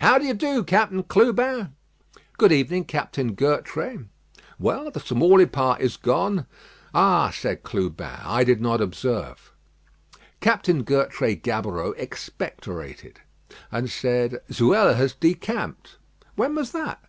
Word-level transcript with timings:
"How 0.00 0.16
d'ye 0.16 0.32
do, 0.32 0.64
Captain 0.64 1.02
Clubin?" 1.02 1.74
"Good 2.38 2.52
evening, 2.52 2.86
Captain 2.86 3.34
Gertrais." 3.34 4.06
"Well, 4.58 4.90
the 4.90 4.98
Tamaulipas 4.98 5.76
is 5.78 5.98
gone." 5.98 6.46
"Ah!" 6.94 7.28
said 7.28 7.62
Clubin, 7.62 8.20
"I 8.24 8.44
did 8.44 8.62
not 8.62 8.80
observe." 8.80 9.52
Captain 10.40 10.84
Gertrais 10.84 11.36
Gaboureau 11.42 11.92
expectorated, 11.98 13.20
and 13.70 13.90
said: 13.90 14.40
"Zuela 14.50 14.94
has 14.96 15.12
decamped." 15.12 15.98
"When 16.34 16.54
was 16.54 16.72
that?" 16.72 17.04